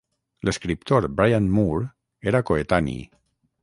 L'escriptor 0.47 1.07
Brian 1.21 1.51
Moore 1.59 1.89
era 2.33 2.45
coetani. 2.51 3.01